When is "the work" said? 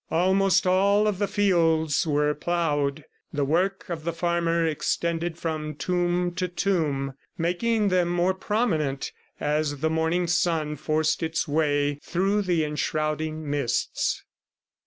3.31-3.87